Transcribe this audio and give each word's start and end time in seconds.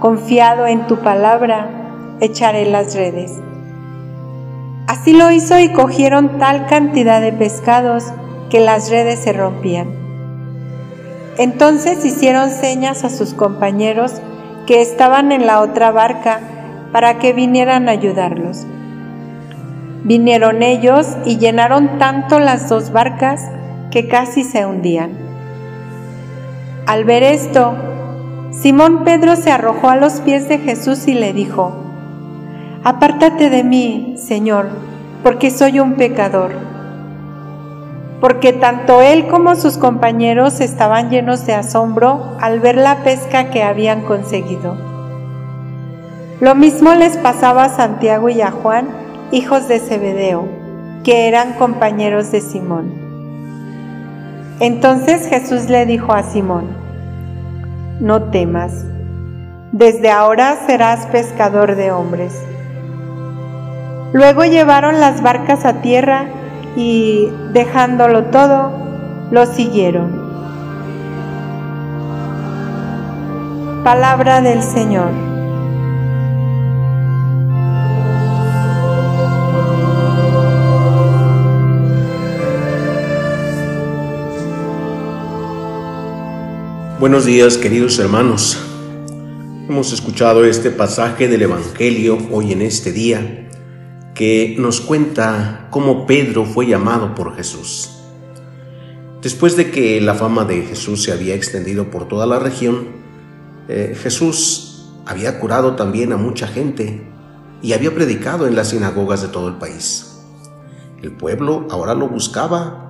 confiado 0.00 0.66
en 0.66 0.86
tu 0.86 0.98
palabra, 0.98 1.68
echaré 2.20 2.66
las 2.66 2.94
redes. 2.94 3.32
Así 4.86 5.12
lo 5.12 5.30
hizo 5.30 5.58
y 5.58 5.72
cogieron 5.72 6.38
tal 6.38 6.66
cantidad 6.66 7.20
de 7.20 7.32
pescados 7.32 8.04
que 8.50 8.60
las 8.60 8.90
redes 8.90 9.20
se 9.20 9.32
rompían. 9.32 9.88
Entonces 11.38 12.04
hicieron 12.04 12.50
señas 12.50 13.04
a 13.04 13.10
sus 13.10 13.34
compañeros 13.34 14.14
que 14.66 14.80
estaban 14.80 15.32
en 15.32 15.46
la 15.46 15.60
otra 15.60 15.90
barca 15.90 16.40
para 16.92 17.18
que 17.18 17.32
vinieran 17.32 17.88
a 17.88 17.92
ayudarlos. 17.92 18.66
Vinieron 20.04 20.62
ellos 20.62 21.16
y 21.24 21.38
llenaron 21.38 21.98
tanto 21.98 22.38
las 22.38 22.68
dos 22.68 22.92
barcas 22.92 23.42
que 23.90 24.08
casi 24.08 24.44
se 24.44 24.64
hundían. 24.64 25.10
Al 26.86 27.04
ver 27.04 27.24
esto, 27.24 27.74
Simón 28.60 29.04
Pedro 29.04 29.36
se 29.36 29.50
arrojó 29.50 29.90
a 29.90 29.96
los 29.96 30.20
pies 30.22 30.48
de 30.48 30.58
Jesús 30.58 31.08
y 31.08 31.12
le 31.12 31.34
dijo, 31.34 31.74
Apártate 32.84 33.50
de 33.50 33.62
mí, 33.62 34.14
Señor, 34.16 34.68
porque 35.22 35.50
soy 35.50 35.78
un 35.78 35.94
pecador. 35.94 36.52
Porque 38.18 38.54
tanto 38.54 39.02
él 39.02 39.26
como 39.26 39.56
sus 39.56 39.76
compañeros 39.76 40.60
estaban 40.60 41.10
llenos 41.10 41.44
de 41.44 41.52
asombro 41.52 42.34
al 42.40 42.60
ver 42.60 42.76
la 42.76 43.04
pesca 43.04 43.50
que 43.50 43.62
habían 43.62 44.00
conseguido. 44.02 44.74
Lo 46.40 46.54
mismo 46.54 46.94
les 46.94 47.18
pasaba 47.18 47.64
a 47.64 47.68
Santiago 47.68 48.30
y 48.30 48.40
a 48.40 48.50
Juan, 48.50 48.88
hijos 49.32 49.68
de 49.68 49.80
Zebedeo, 49.80 50.48
que 51.04 51.28
eran 51.28 51.52
compañeros 51.54 52.32
de 52.32 52.40
Simón. 52.40 52.90
Entonces 54.60 55.28
Jesús 55.28 55.68
le 55.68 55.84
dijo 55.84 56.14
a 56.14 56.22
Simón, 56.22 56.85
No 58.00 58.24
temas, 58.24 58.84
desde 59.72 60.10
ahora 60.10 60.56
serás 60.66 61.06
pescador 61.06 61.76
de 61.76 61.90
hombres. 61.90 62.34
Luego 64.12 64.44
llevaron 64.44 65.00
las 65.00 65.22
barcas 65.22 65.64
a 65.64 65.80
tierra 65.80 66.26
y, 66.76 67.30
dejándolo 67.52 68.24
todo, 68.26 68.70
lo 69.30 69.46
siguieron. 69.46 70.24
Palabra 73.82 74.42
del 74.42 74.62
Señor. 74.62 75.35
Buenos 86.98 87.26
días 87.26 87.58
queridos 87.58 87.98
hermanos. 87.98 88.56
Hemos 89.68 89.92
escuchado 89.92 90.46
este 90.46 90.70
pasaje 90.70 91.28
del 91.28 91.42
Evangelio 91.42 92.16
hoy 92.32 92.52
en 92.52 92.62
este 92.62 92.90
día 92.90 93.50
que 94.14 94.56
nos 94.58 94.80
cuenta 94.80 95.68
cómo 95.70 96.06
Pedro 96.06 96.46
fue 96.46 96.66
llamado 96.66 97.14
por 97.14 97.36
Jesús. 97.36 97.90
Después 99.20 99.58
de 99.58 99.70
que 99.70 100.00
la 100.00 100.14
fama 100.14 100.46
de 100.46 100.62
Jesús 100.62 101.02
se 101.02 101.12
había 101.12 101.34
extendido 101.34 101.90
por 101.90 102.08
toda 102.08 102.24
la 102.24 102.38
región, 102.38 102.88
eh, 103.68 103.94
Jesús 104.02 104.88
había 105.04 105.38
curado 105.38 105.76
también 105.76 106.14
a 106.14 106.16
mucha 106.16 106.46
gente 106.46 107.06
y 107.60 107.74
había 107.74 107.94
predicado 107.94 108.46
en 108.46 108.56
las 108.56 108.70
sinagogas 108.70 109.20
de 109.20 109.28
todo 109.28 109.48
el 109.48 109.56
país. 109.56 110.22
El 111.02 111.12
pueblo 111.12 111.68
ahora 111.70 111.92
lo 111.92 112.08
buscaba 112.08 112.85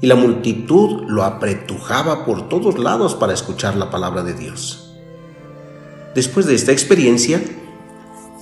y 0.00 0.06
la 0.06 0.14
multitud 0.14 1.04
lo 1.08 1.24
apretujaba 1.24 2.24
por 2.24 2.48
todos 2.48 2.78
lados 2.78 3.14
para 3.14 3.32
escuchar 3.32 3.76
la 3.76 3.90
palabra 3.90 4.22
de 4.22 4.34
Dios. 4.34 4.94
Después 6.14 6.46
de 6.46 6.54
esta 6.54 6.72
experiencia, 6.72 7.42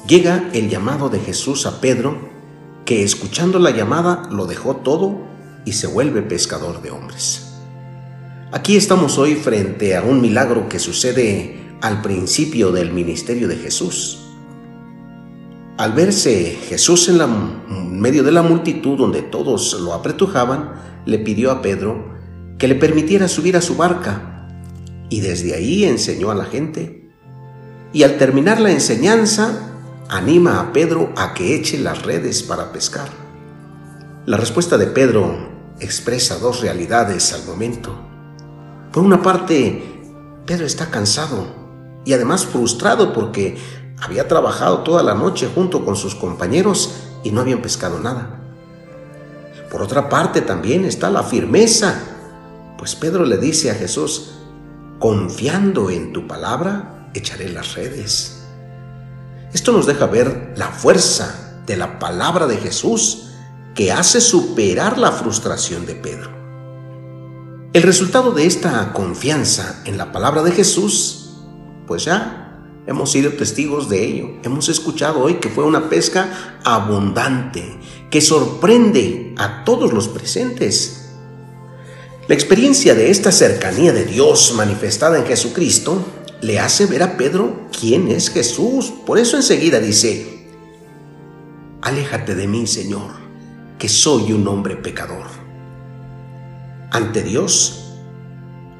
llega 0.07 0.49
el 0.53 0.69
llamado 0.69 1.09
de 1.09 1.19
Jesús 1.21 1.67
a 1.67 1.81
Pedro, 1.81 2.19
que 2.85 3.03
escuchando 3.03 3.59
la 3.59 3.71
llamada 3.71 4.29
lo 4.31 4.47
dejó 4.47 4.77
todo 4.77 5.19
y 5.65 5.73
se 5.73 5.87
vuelve 5.87 6.23
pescador 6.23 6.83
de 6.83 6.91
hombres. 6.91 7.55
Aquí 8.53 8.77
estamos 8.77 9.19
hoy 9.19 9.35
frente 9.35 9.97
a 9.97 10.03
un 10.03 10.21
milagro 10.21 10.69
que 10.69 10.79
sucede 10.79 11.77
al 11.81 12.01
principio 12.03 12.71
del 12.71 12.93
ministerio 12.93 13.49
de 13.49 13.57
Jesús. 13.57 14.26
Al 15.79 15.93
verse 15.93 16.59
Jesús 16.69 17.09
en, 17.09 17.19
la, 17.19 17.27
medio 17.27 18.23
de 18.23 18.33
la 18.33 18.43
multitud 18.43 18.97
donde 18.97 19.23
todos 19.23 19.79
lo 19.81 19.93
apretujaban, 19.93 20.73
le 21.05 21.19
pidió 21.19 21.51
a 21.51 21.61
Pedro 21.61 22.17
que 22.59 22.69
le 22.69 22.75
permitiera 22.75 23.29
subir 23.29 23.57
a 23.57 23.61
su 23.61 23.77
barca 23.77 24.49
y 25.11 25.21
desde 25.21 25.55
ahí 25.55 25.85
enseñó 25.85 26.31
a 26.31 26.35
la 26.35 26.47
gente. 26.47 27.11
Y 27.93 28.03
al 28.03 28.17
terminar 28.17 28.61
la 28.61 28.71
enseñanza, 28.71 29.71
anima 30.09 30.61
a 30.61 30.73
Pedro 30.73 31.13
a 31.17 31.35
que 31.35 31.55
eche 31.55 31.79
las 31.79 32.03
redes 32.03 32.43
para 32.43 32.73
pescar. 32.73 33.09
La 34.25 34.37
respuesta 34.37 34.79
de 34.79 34.87
Pedro 34.87 35.75
expresa 35.79 36.39
dos 36.39 36.63
realidades 36.63 37.33
al 37.33 37.45
momento. 37.45 37.97
Por 38.93 39.05
una 39.05 39.23
parte, 39.23 39.83
Pedro 40.47 40.65
está 40.65 40.91
cansado 40.91 41.47
y 42.05 42.13
además 42.13 42.47
frustrado 42.47 43.13
porque 43.13 43.57
había 44.01 44.29
trabajado 44.29 44.79
toda 44.79 45.03
la 45.03 45.15
noche 45.15 45.51
junto 45.55 45.85
con 45.85 45.97
sus 45.97 46.15
compañeros 46.15 46.95
y 47.25 47.31
no 47.31 47.41
habían 47.41 47.63
pescado 47.63 47.99
nada. 47.99 48.41
Por 49.71 49.83
otra 49.83 50.09
parte 50.09 50.43
también 50.43 50.85
está 50.85 51.11
la 51.11 51.23
firmeza, 51.23 51.95
pues 52.79 52.95
Pedro 52.95 53.25
le 53.25 53.39
dice 53.39 53.71
a 53.71 53.75
Jesús, 53.75 54.33
confiando 54.99 55.91
en 55.91 56.13
tu 56.13 56.27
palabra, 56.27 57.11
echaré 57.15 57.49
las 57.49 57.75
redes. 57.75 58.43
Esto 59.53 59.73
nos 59.73 59.87
deja 59.87 60.07
ver 60.07 60.55
la 60.57 60.69
fuerza 60.69 61.63
de 61.67 61.77
la 61.77 61.99
palabra 61.99 62.47
de 62.47 62.59
Jesús 62.59 63.29
que 63.75 63.93
hace 63.93 64.21
superar 64.21 64.99
la 64.99 65.13
frustración 65.13 65.85
de 65.87 65.95
Pedro. 65.95 66.31
El 67.73 67.83
resultado 67.83 68.33
de 68.33 68.47
esta 68.47 68.93
confianza 68.93 69.83
en 69.85 69.99
la 69.99 70.13
palabra 70.13 70.43
de 70.43 70.53
Jesús, 70.53 71.31
pues 71.87 72.05
ya 72.05 72.46
hemos 72.87 73.11
sido 73.11 73.33
testigos 73.33 73.89
de 73.89 74.05
ello. 74.05 74.31
Hemos 74.43 74.69
escuchado 74.69 75.21
hoy 75.21 75.35
que 75.35 75.49
fue 75.49 75.65
una 75.65 75.89
pesca 75.89 76.61
abundante, 76.65 77.79
que 78.11 78.21
sorprende 78.21 79.35
a 79.37 79.65
todos 79.65 79.93
los 79.93 80.09
presentes. 80.09 81.11
La 82.29 82.35
experiencia 82.35 82.95
de 82.95 83.11
esta 83.11 83.31
cercanía 83.31 83.93
de 83.93 84.05
Dios 84.05 84.55
manifestada 84.57 85.19
en 85.19 85.27
Jesucristo 85.27 86.05
le 86.41 86.59
hace 86.59 86.87
ver 86.87 87.03
a 87.03 87.17
Pedro 87.17 87.69
quién 87.79 88.09
es 88.09 88.31
Jesús. 88.31 88.93
Por 89.05 89.19
eso 89.19 89.37
enseguida 89.37 89.79
dice, 89.79 90.49
aléjate 91.83 92.35
de 92.35 92.49
mí, 92.49 92.67
Señor, 92.67 93.13
que 93.79 93.89
soy 93.89 94.33
un 94.33 94.47
hombre 94.49 94.77
pecador. 94.77 95.27
Ante 96.91 97.23
Dios, 97.23 97.95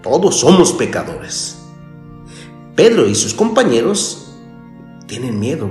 todos 0.03 0.41
somos 0.41 0.73
pecadores. 0.73 1.66
Pedro 2.77 3.09
y 3.09 3.15
sus 3.15 3.33
compañeros 3.33 4.35
tienen 5.07 5.41
miedo, 5.41 5.71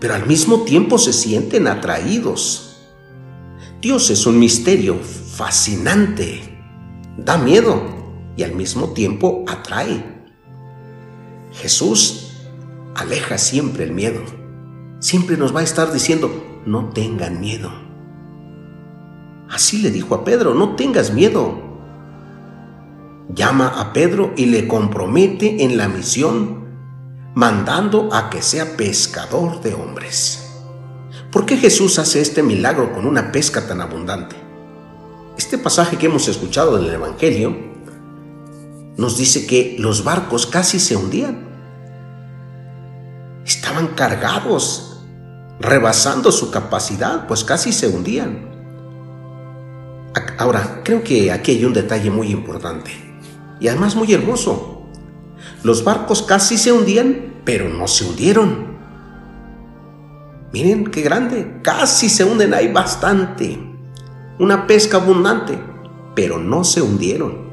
pero 0.00 0.14
al 0.14 0.26
mismo 0.26 0.64
tiempo 0.64 0.98
se 0.98 1.14
sienten 1.14 1.66
atraídos. 1.66 2.76
Dios 3.80 4.10
es 4.10 4.26
un 4.26 4.38
misterio 4.38 4.96
fascinante, 4.96 6.42
da 7.16 7.38
miedo 7.38 7.82
y 8.36 8.42
al 8.42 8.54
mismo 8.54 8.90
tiempo 8.90 9.46
atrae. 9.48 10.04
Jesús 11.52 12.32
aleja 12.94 13.38
siempre 13.38 13.84
el 13.84 13.92
miedo. 13.92 14.20
Siempre 14.98 15.38
nos 15.38 15.56
va 15.56 15.60
a 15.60 15.64
estar 15.64 15.90
diciendo, 15.90 16.62
no 16.66 16.90
tengan 16.90 17.40
miedo. 17.40 17.70
Así 19.48 19.78
le 19.78 19.90
dijo 19.90 20.14
a 20.14 20.24
Pedro, 20.24 20.54
no 20.54 20.76
tengas 20.76 21.14
miedo. 21.14 21.69
Llama 23.32 23.68
a 23.80 23.92
Pedro 23.92 24.32
y 24.36 24.46
le 24.46 24.66
compromete 24.66 25.62
en 25.62 25.76
la 25.76 25.86
misión, 25.86 26.64
mandando 27.34 28.08
a 28.12 28.28
que 28.28 28.42
sea 28.42 28.76
pescador 28.76 29.60
de 29.60 29.72
hombres. 29.74 30.50
¿Por 31.30 31.46
qué 31.46 31.56
Jesús 31.56 32.00
hace 32.00 32.20
este 32.20 32.42
milagro 32.42 32.92
con 32.92 33.06
una 33.06 33.30
pesca 33.30 33.68
tan 33.68 33.80
abundante? 33.80 34.34
Este 35.38 35.58
pasaje 35.58 35.96
que 35.96 36.06
hemos 36.06 36.26
escuchado 36.26 36.76
del 36.76 36.92
Evangelio 36.92 37.56
nos 38.96 39.16
dice 39.16 39.46
que 39.46 39.76
los 39.78 40.02
barcos 40.02 40.46
casi 40.46 40.80
se 40.80 40.96
hundían. 40.96 41.48
Estaban 43.46 43.88
cargados, 43.94 45.04
rebasando 45.60 46.32
su 46.32 46.50
capacidad, 46.50 47.28
pues 47.28 47.44
casi 47.44 47.72
se 47.72 47.86
hundían. 47.86 48.50
Ahora, 50.36 50.80
creo 50.84 51.04
que 51.04 51.30
aquí 51.30 51.52
hay 51.52 51.64
un 51.64 51.74
detalle 51.74 52.10
muy 52.10 52.32
importante 52.32 53.09
y 53.60 53.68
además 53.68 53.94
muy 53.94 54.12
hermoso. 54.12 54.86
Los 55.62 55.84
barcos 55.84 56.22
casi 56.22 56.58
se 56.58 56.72
hundían, 56.72 57.42
pero 57.44 57.68
no 57.68 57.86
se 57.86 58.04
hundieron. 58.04 58.70
Miren 60.52 60.90
qué 60.90 61.02
grande, 61.02 61.60
casi 61.62 62.08
se 62.08 62.24
hunden, 62.24 62.54
hay 62.54 62.72
bastante. 62.72 63.58
Una 64.38 64.66
pesca 64.66 64.96
abundante, 64.96 65.58
pero 66.14 66.38
no 66.38 66.64
se 66.64 66.82
hundieron. 66.82 67.50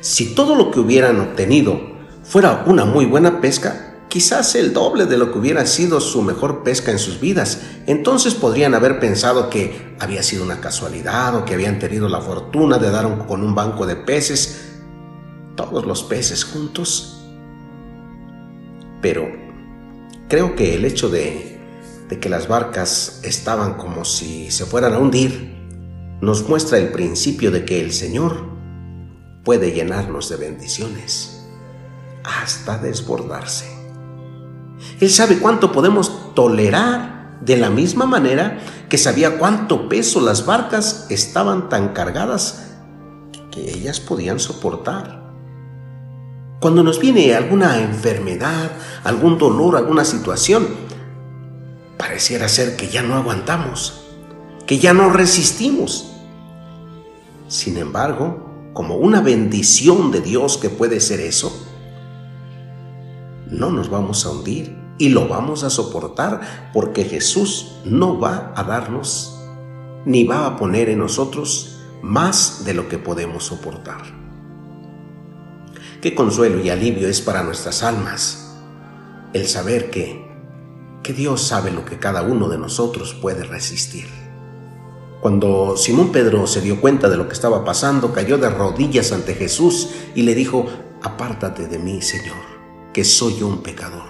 Si 0.00 0.34
todo 0.34 0.54
lo 0.56 0.70
que 0.70 0.80
hubieran 0.80 1.20
obtenido 1.20 1.78
fuera 2.24 2.64
una 2.66 2.84
muy 2.84 3.04
buena 3.04 3.40
pesca, 3.40 3.94
quizás 4.08 4.54
el 4.54 4.72
doble 4.72 5.06
de 5.06 5.18
lo 5.18 5.32
que 5.32 5.38
hubiera 5.38 5.66
sido 5.66 6.00
su 6.00 6.22
mejor 6.22 6.62
pesca 6.62 6.90
en 6.92 6.98
sus 6.98 7.20
vidas. 7.20 7.62
Entonces 7.86 8.34
podrían 8.34 8.74
haber 8.74 9.00
pensado 9.00 9.50
que 9.50 9.96
había 9.98 10.22
sido 10.22 10.44
una 10.44 10.60
casualidad 10.60 11.34
o 11.34 11.44
que 11.44 11.54
habían 11.54 11.78
tenido 11.78 12.08
la 12.08 12.20
fortuna 12.20 12.78
de 12.78 12.90
dar 12.90 13.26
con 13.26 13.42
un 13.42 13.54
banco 13.54 13.86
de 13.86 13.96
peces, 13.96 14.73
todos 15.56 15.86
los 15.86 16.02
peces 16.02 16.44
juntos. 16.44 17.20
Pero 19.00 19.28
creo 20.28 20.54
que 20.56 20.74
el 20.74 20.84
hecho 20.84 21.08
de, 21.08 21.60
que 22.20 22.28
las 22.28 22.46
barcas 22.46 23.20
estaban 23.24 23.74
como 23.74 24.04
si 24.04 24.50
se 24.52 24.66
fueran 24.66 24.94
a 24.94 24.98
hundir 24.98 25.52
nos 26.20 26.48
muestra 26.48 26.78
el 26.78 26.92
principio 26.92 27.50
de 27.50 27.64
que 27.64 27.80
el 27.80 27.92
Señor 27.92 28.46
puede 29.42 29.72
llenarnos 29.72 30.28
de 30.28 30.36
bendiciones 30.36 31.44
hasta 32.22 32.78
desbordarse. 32.78 33.66
Él 35.00 35.10
sabe 35.10 35.38
cuánto 35.38 35.72
podemos 35.72 36.34
tolerar 36.34 37.38
de 37.40 37.56
la 37.56 37.68
misma 37.68 38.06
manera 38.06 38.60
que 38.88 38.96
sabía 38.96 39.38
cuánto 39.38 39.88
peso 39.88 40.20
las 40.20 40.46
barcas 40.46 41.06
estaban 41.10 41.68
tan 41.68 41.92
cargadas 41.92 42.70
que 43.50 43.70
ellas 43.70 44.00
podían 44.00 44.38
soportar. 44.38 45.23
Cuando 46.64 46.82
nos 46.82 46.98
viene 46.98 47.34
alguna 47.34 47.78
enfermedad, 47.78 48.70
algún 49.04 49.36
dolor, 49.36 49.76
alguna 49.76 50.02
situación, 50.02 50.66
pareciera 51.98 52.48
ser 52.48 52.74
que 52.74 52.88
ya 52.88 53.02
no 53.02 53.16
aguantamos, 53.16 54.00
que 54.66 54.78
ya 54.78 54.94
no 54.94 55.10
resistimos. 55.10 56.10
Sin 57.48 57.76
embargo, 57.76 58.70
como 58.72 58.96
una 58.96 59.20
bendición 59.20 60.10
de 60.10 60.22
Dios 60.22 60.56
que 60.56 60.70
puede 60.70 61.00
ser 61.00 61.20
eso, 61.20 61.52
no 63.50 63.70
nos 63.70 63.90
vamos 63.90 64.24
a 64.24 64.30
hundir 64.30 64.74
y 64.96 65.10
lo 65.10 65.28
vamos 65.28 65.64
a 65.64 65.68
soportar 65.68 66.70
porque 66.72 67.04
Jesús 67.04 67.76
no 67.84 68.18
va 68.18 68.54
a 68.56 68.62
darnos 68.64 69.38
ni 70.06 70.24
va 70.24 70.46
a 70.46 70.56
poner 70.56 70.88
en 70.88 71.00
nosotros 71.00 71.76
más 72.00 72.64
de 72.64 72.72
lo 72.72 72.88
que 72.88 72.96
podemos 72.96 73.44
soportar. 73.44 74.23
Qué 76.04 76.14
consuelo 76.14 76.62
y 76.62 76.68
alivio 76.68 77.08
es 77.08 77.22
para 77.22 77.42
nuestras 77.42 77.82
almas 77.82 78.58
el 79.32 79.46
saber 79.46 79.88
que, 79.88 80.22
que 81.02 81.14
Dios 81.14 81.40
sabe 81.40 81.70
lo 81.70 81.86
que 81.86 81.98
cada 81.98 82.20
uno 82.20 82.50
de 82.50 82.58
nosotros 82.58 83.14
puede 83.14 83.42
resistir. 83.42 84.04
Cuando 85.22 85.78
Simón 85.78 86.12
Pedro 86.12 86.46
se 86.46 86.60
dio 86.60 86.78
cuenta 86.78 87.08
de 87.08 87.16
lo 87.16 87.26
que 87.26 87.32
estaba 87.32 87.64
pasando, 87.64 88.12
cayó 88.12 88.36
de 88.36 88.50
rodillas 88.50 89.12
ante 89.12 89.34
Jesús 89.34 89.92
y 90.14 90.24
le 90.24 90.34
dijo, 90.34 90.66
apártate 91.00 91.68
de 91.68 91.78
mí, 91.78 92.02
Señor 92.02 92.36
que 92.92 93.02
soy 93.02 93.42
un 93.42 93.62
pecador. 93.62 94.04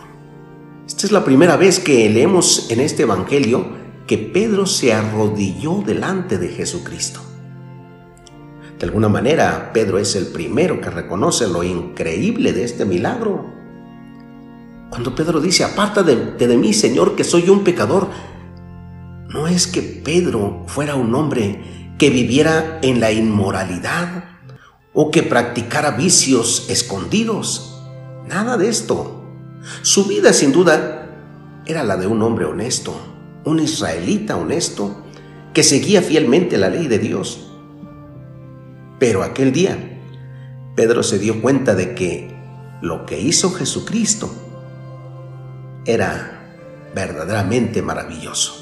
Esta 0.89 1.07
es 1.07 1.13
la 1.13 1.25
primera 1.25 1.57
vez 1.57 1.79
que 1.79 2.11
leemos 2.11 2.73
en 2.73 2.81
este 2.81 3.05
Evangelio 3.05 3.69
que 4.09 4.19
Pedro 4.19 4.67
se 4.67 4.93
arrodilló 4.93 5.85
delante 5.87 6.39
de 6.39 6.49
Jesucristo. 6.49 7.21
De 8.79 8.87
alguna 8.87 9.09
manera, 9.09 9.71
Pedro 9.73 9.99
es 9.99 10.17
el 10.17 10.27
primero 10.27 10.81
que 10.81 10.91
reconoce 10.91 11.47
lo 11.47 11.63
increíble 11.63 12.53
de 12.53 12.65
este 12.65 12.85
milagro. 12.85 13.53
Cuando 14.91 15.15
Pedro 15.15 15.41
dice, 15.41 15.65
apártate 15.65 16.17
de, 16.17 16.47
de 16.47 16.57
mí, 16.57 16.73
Señor, 16.73 17.17
que 17.17 17.25
soy 17.25 17.49
un 17.49 17.65
pecador, 17.65 18.09
no 19.29 19.49
es 19.49 19.67
que 19.67 19.83
Pedro 19.83 20.65
fuera 20.67 20.95
un 20.95 21.15
hombre 21.15 21.95
que 21.99 22.11
viviera 22.11 22.79
en 22.83 23.01
la 23.01 23.13
inmoralidad 23.13 24.25
o 24.93 25.11
que 25.11 25.23
practicara 25.23 25.93
vicios 25.93 26.67
escondidos. 26.69 27.83
Nada 28.29 28.57
de 28.57 28.69
esto. 28.69 29.25
Su 29.83 30.05
vida 30.07 30.33
sin 30.33 30.53
duda 30.53 31.63
era 31.67 31.83
la 31.83 31.97
de 31.97 32.07
un 32.07 32.23
hombre 32.23 32.45
honesto, 32.45 32.95
un 33.45 33.61
israelita 33.61 34.37
honesto, 34.37 35.03
que 35.53 35.63
seguía 35.63 36.03
fielmente 36.03 36.59
la 36.59 36.69
ley 36.69 36.89
de 36.89 36.99
Dios. 36.99 37.54
Pero 39.05 39.23
aquel 39.23 39.53
día, 39.53 39.77
Pedro 40.75 41.03
se 41.03 41.19
dio 41.19 41.43
cuenta 41.43 41.75
de 41.75 41.95
que 41.95 42.35
lo 42.81 43.05
que 43.05 43.21
hizo 43.21 43.53
Jesucristo 43.53 44.35
era 45.85 46.55
verdaderamente 46.95 47.83
maravilloso. 47.83 48.55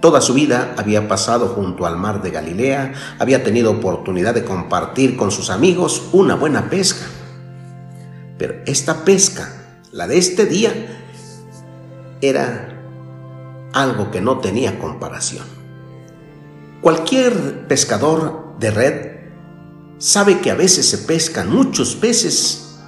Toda 0.00 0.20
su 0.20 0.34
vida 0.34 0.72
había 0.78 1.08
pasado 1.08 1.48
junto 1.48 1.84
al 1.84 1.96
mar 1.96 2.22
de 2.22 2.30
Galilea, 2.30 2.92
había 3.18 3.42
tenido 3.42 3.72
oportunidad 3.72 4.34
de 4.34 4.44
compartir 4.44 5.16
con 5.16 5.32
sus 5.32 5.50
amigos 5.50 6.10
una 6.12 6.36
buena 6.36 6.70
pesca. 6.70 7.06
Pero 8.38 8.54
esta 8.66 9.04
pesca, 9.04 9.52
la 9.90 10.06
de 10.06 10.16
este 10.16 10.46
día, 10.46 10.72
era 12.20 12.68
algo 13.72 14.12
que 14.12 14.20
no 14.20 14.38
tenía 14.38 14.78
comparación. 14.78 15.44
Cualquier 16.80 17.66
pescador 17.66 18.43
de 18.58 18.70
red 18.70 19.14
sabe 19.98 20.40
que 20.40 20.50
a 20.50 20.54
veces 20.54 20.86
se 20.86 20.98
pescan 20.98 21.52
muchos 21.52 21.94
peces 21.96 22.78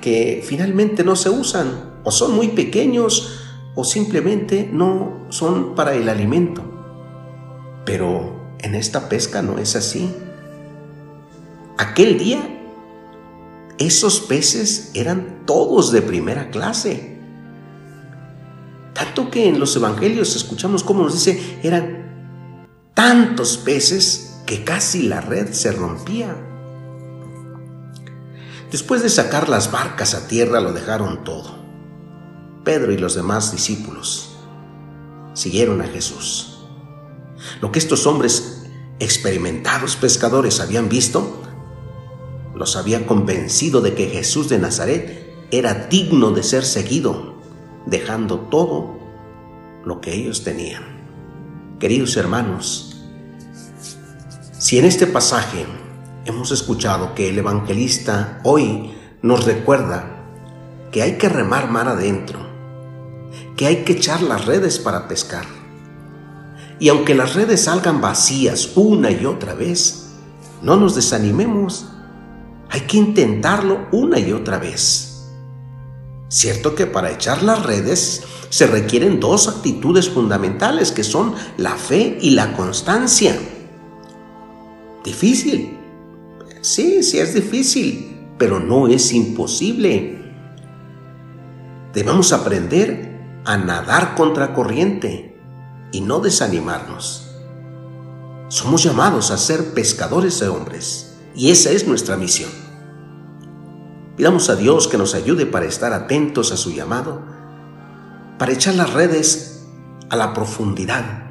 que 0.00 0.42
finalmente 0.46 1.04
no 1.04 1.16
se 1.16 1.30
usan 1.30 2.00
o 2.04 2.10
son 2.10 2.34
muy 2.34 2.48
pequeños 2.48 3.40
o 3.74 3.84
simplemente 3.84 4.68
no 4.72 5.26
son 5.28 5.74
para 5.74 5.94
el 5.94 6.08
alimento. 6.08 6.62
Pero 7.84 8.54
en 8.58 8.74
esta 8.74 9.08
pesca 9.08 9.42
no 9.42 9.58
es 9.58 9.76
así. 9.76 10.12
Aquel 11.78 12.18
día 12.18 12.60
esos 13.80 14.20
peces 14.20 14.90
eran 14.94 15.46
todos 15.46 15.90
de 15.90 16.02
primera 16.02 16.50
clase. 16.50 17.18
Tanto 18.92 19.30
que 19.30 19.48
en 19.48 19.58
los 19.58 19.74
evangelios 19.74 20.36
escuchamos 20.36 20.84
cómo 20.84 21.02
nos 21.02 21.14
dice, 21.14 21.58
eran 21.62 22.92
tantos 22.92 23.56
peces 23.56 24.29
que 24.50 24.64
casi 24.64 25.04
la 25.04 25.20
red 25.20 25.52
se 25.52 25.70
rompía. 25.70 26.36
Después 28.72 29.00
de 29.00 29.08
sacar 29.08 29.48
las 29.48 29.70
barcas 29.70 30.12
a 30.14 30.26
tierra 30.26 30.60
lo 30.60 30.72
dejaron 30.72 31.22
todo. 31.22 31.54
Pedro 32.64 32.90
y 32.90 32.98
los 32.98 33.14
demás 33.14 33.52
discípulos 33.52 34.34
siguieron 35.34 35.80
a 35.82 35.86
Jesús. 35.86 36.64
Lo 37.60 37.70
que 37.70 37.78
estos 37.78 38.08
hombres 38.08 38.66
experimentados 38.98 39.94
pescadores 39.94 40.58
habían 40.58 40.88
visto 40.88 41.42
los 42.52 42.74
había 42.74 43.06
convencido 43.06 43.80
de 43.80 43.94
que 43.94 44.08
Jesús 44.08 44.48
de 44.48 44.58
Nazaret 44.58 45.46
era 45.52 45.86
digno 45.86 46.32
de 46.32 46.42
ser 46.42 46.64
seguido, 46.64 47.36
dejando 47.86 48.40
todo 48.40 48.98
lo 49.84 50.00
que 50.00 50.12
ellos 50.12 50.42
tenían. 50.42 50.82
Queridos 51.78 52.16
hermanos, 52.16 52.89
si 54.60 54.78
en 54.78 54.84
este 54.84 55.06
pasaje 55.06 55.64
hemos 56.26 56.50
escuchado 56.50 57.14
que 57.14 57.30
el 57.30 57.38
evangelista 57.38 58.40
hoy 58.44 58.92
nos 59.22 59.46
recuerda 59.46 60.26
que 60.92 61.00
hay 61.00 61.16
que 61.16 61.30
remar 61.30 61.70
mar 61.70 61.88
adentro, 61.88 62.38
que 63.56 63.66
hay 63.66 63.76
que 63.84 63.94
echar 63.94 64.20
las 64.20 64.44
redes 64.44 64.78
para 64.78 65.08
pescar, 65.08 65.46
y 66.78 66.90
aunque 66.90 67.14
las 67.14 67.34
redes 67.34 67.64
salgan 67.64 68.02
vacías 68.02 68.72
una 68.74 69.10
y 69.10 69.24
otra 69.24 69.54
vez, 69.54 70.10
no 70.60 70.76
nos 70.76 70.94
desanimemos 70.94 71.86
hay 72.68 72.82
que 72.82 72.98
intentarlo 72.98 73.88
una 73.92 74.20
y 74.20 74.30
otra 74.32 74.58
vez. 74.58 75.24
Cierto 76.28 76.76
que 76.76 76.86
para 76.86 77.10
echar 77.10 77.42
las 77.42 77.64
redes 77.64 78.22
se 78.50 78.66
requieren 78.66 79.18
dos 79.18 79.48
actitudes 79.48 80.10
fundamentales 80.10 80.92
que 80.92 81.02
son 81.02 81.34
la 81.56 81.74
fe 81.76 82.18
y 82.20 82.30
la 82.30 82.52
constancia. 82.52 83.36
Difícil. 85.04 85.78
Sí, 86.60 87.02
sí 87.02 87.18
es 87.18 87.34
difícil, 87.34 88.28
pero 88.38 88.60
no 88.60 88.88
es 88.88 89.12
imposible. 89.12 90.20
Debemos 91.94 92.32
aprender 92.32 93.40
a 93.44 93.56
nadar 93.56 94.14
contra 94.14 94.52
corriente 94.52 95.40
y 95.92 96.02
no 96.02 96.20
desanimarnos. 96.20 97.26
Somos 98.48 98.82
llamados 98.82 99.30
a 99.30 99.38
ser 99.38 99.74
pescadores 99.74 100.38
de 100.40 100.48
hombres 100.48 101.16
y 101.34 101.50
esa 101.50 101.70
es 101.70 101.86
nuestra 101.86 102.16
misión. 102.16 102.50
Pidamos 104.16 104.50
a 104.50 104.56
Dios 104.56 104.86
que 104.86 104.98
nos 104.98 105.14
ayude 105.14 105.46
para 105.46 105.66
estar 105.66 105.92
atentos 105.92 106.52
a 106.52 106.56
su 106.56 106.72
llamado, 106.72 107.22
para 108.38 108.52
echar 108.52 108.74
las 108.74 108.92
redes 108.92 109.66
a 110.10 110.16
la 110.16 110.34
profundidad 110.34 111.30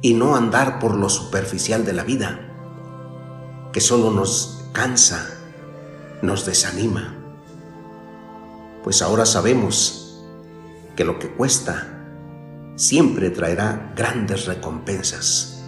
y 0.00 0.14
no 0.14 0.34
andar 0.34 0.78
por 0.78 0.96
lo 0.96 1.08
superficial 1.08 1.84
de 1.84 1.92
la 1.92 2.02
vida, 2.02 2.51
que 3.72 3.80
solo 3.80 4.10
nos 4.10 4.64
cansa, 4.72 5.28
nos 6.20 6.44
desanima. 6.46 7.14
Pues 8.84 9.00
ahora 9.02 9.24
sabemos 9.24 10.22
que 10.96 11.04
lo 11.04 11.18
que 11.18 11.28
cuesta 11.28 12.04
siempre 12.76 13.30
traerá 13.30 13.92
grandes 13.96 14.46
recompensas. 14.46 15.62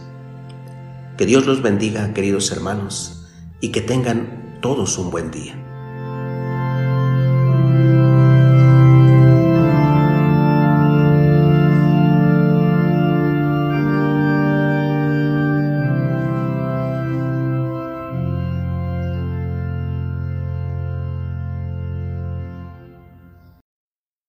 Que 1.17 1.27
Dios 1.27 1.47
los 1.47 1.63
bendiga, 1.63 2.13
queridos 2.13 2.51
hermanos, 2.51 3.27
y 3.61 3.71
que 3.71 3.81
tengan 3.81 4.59
todos 4.61 4.99
un 4.99 5.11
buen 5.11 5.31
día. 5.31 5.55